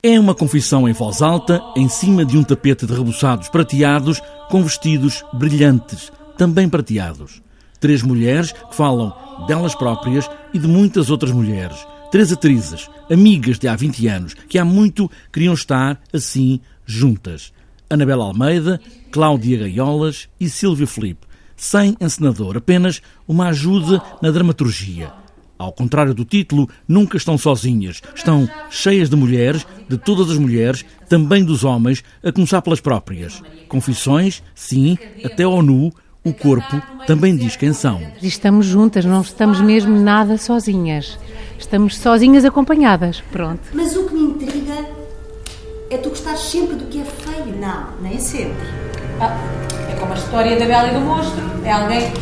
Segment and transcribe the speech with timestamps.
[0.00, 4.62] É uma confissão em voz alta, em cima de um tapete de rebuçados prateados, com
[4.62, 7.42] vestidos brilhantes, também prateados.
[7.80, 9.12] Três mulheres que falam
[9.48, 11.84] delas próprias e de muitas outras mulheres.
[12.12, 17.52] Três atrizes, amigas de há 20 anos, que há muito queriam estar assim juntas.
[17.90, 18.80] Anabela Almeida,
[19.10, 21.26] Cláudia Gaiolas e Silvio Felipe.
[21.56, 25.12] Sem encenador, apenas uma ajuda na dramaturgia.
[25.58, 28.00] Ao contrário do título, nunca estão sozinhas.
[28.14, 33.42] Estão cheias de mulheres, de todas as mulheres, também dos homens, a começar pelas próprias.
[33.66, 35.92] Confissões, sim, até ao nu,
[36.24, 38.00] o corpo também diz quem são.
[38.22, 41.18] Estamos juntas, não estamos mesmo nada sozinhas.
[41.58, 43.22] Estamos sozinhas acompanhadas.
[43.32, 43.62] Pronto.
[43.72, 44.86] Mas o que me intriga
[45.90, 47.56] é tu gostares sempre do que é feio.
[47.58, 48.66] Não, nem sempre.
[49.20, 49.36] Ah,
[49.90, 51.42] é como a história da Bela e do Monstro.
[51.64, 52.12] É alguém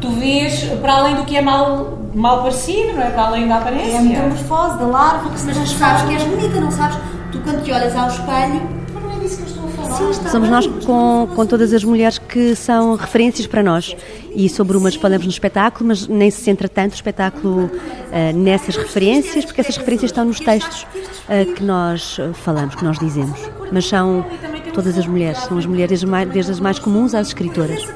[0.00, 3.10] tu vês para além do que é mal, mal parecido, não é?
[3.10, 3.92] Para além da aparência.
[3.92, 6.98] É a metamorfose da larva que se Mas tu sabes que és bonita, não sabes?
[7.30, 8.62] Tu quando te olhas ao espelho.
[8.94, 9.96] Mas não é disso que eu estou a falar.
[9.96, 10.56] Sim, está Somos bem.
[10.56, 13.96] nós com, com todas as mulheres que são referências para nós.
[14.34, 17.70] E sobre umas falamos no espetáculo, mas nem se centra tanto o espetáculo
[18.12, 20.86] ah, nessas referências, porque essas referências estão nos textos
[21.28, 23.38] ah, que nós falamos, que nós dizemos.
[23.70, 24.24] Mas são
[24.72, 27.86] todas as mulheres, são as mulheres desde, mais- desde as mais comuns às escritoras.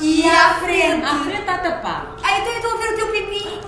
[0.00, 1.04] E à frente.
[1.04, 2.16] À frente está tapado.
[2.22, 3.60] Ah, então eu estou a ver o teu pipi.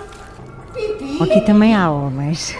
[0.73, 1.23] Pipi.
[1.23, 2.55] Aqui também há homens.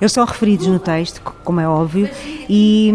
[0.00, 2.08] Eles são referidos no texto, como é óbvio,
[2.48, 2.92] e,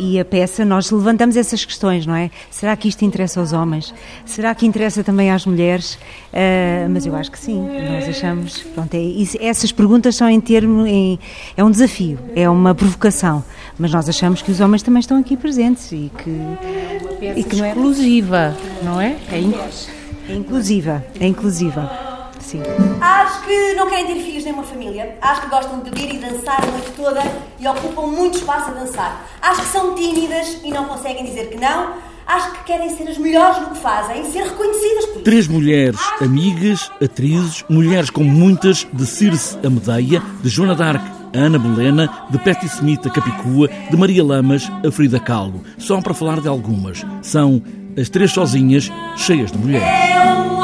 [0.00, 2.30] e a peça, nós levantamos essas questões, não é?
[2.50, 3.92] Será que isto interessa aos homens?
[4.24, 5.98] Será que interessa também às mulheres?
[6.32, 8.58] Ah, mas eu acho que sim, nós achamos.
[8.74, 10.86] Pronto, é, isso- essas perguntas são em termo.
[10.86, 11.18] Em,
[11.56, 13.44] é um desafio, é uma provocação,
[13.78, 16.30] mas nós achamos que os homens também estão aqui presentes e que,
[17.36, 17.68] e que não é.
[17.70, 19.16] Exclusiva, não é?
[19.30, 19.54] É in-
[20.28, 22.09] É inclusiva, é inclusiva.
[22.40, 22.62] Sim.
[23.00, 25.16] Acho que não querem ter filhos nem uma família.
[25.20, 27.22] Acho que gostam de beber e dançar a noite toda
[27.58, 29.26] e ocupam muito espaço a dançar.
[29.40, 31.94] Acho que são tímidas e não conseguem dizer que não.
[32.26, 35.24] Acho que querem ser as melhores no que fazem e ser reconhecidas por isso.
[35.24, 41.02] Três mulheres amigas, atrizes, mulheres como muitas, de Circe a Medeia, de Joana d'Arc
[41.34, 45.62] a Ana Bolena, de Patti Smith a Capicua, de Maria Lamas a Frida Kahlo.
[45.78, 47.04] Só para falar de algumas.
[47.22, 47.62] São
[47.98, 49.86] as três sozinhas, cheias de mulheres.
[49.86, 50.60] É um